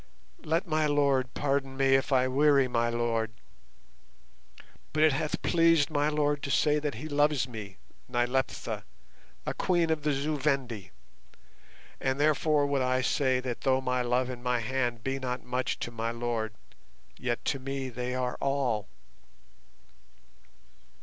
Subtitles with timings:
[0.43, 3.33] Let my lord pardon me if I weary my lord,
[4.93, 7.77] but it hath pleased my lord to say that he loves me,
[8.09, 8.83] Nyleptha,
[9.45, 10.89] a Queen of the Zu Vendi,
[11.99, 15.77] and therefore would I say that though my love and my hand be not much
[15.81, 16.55] to my lord,
[17.19, 18.87] yet to me are they all."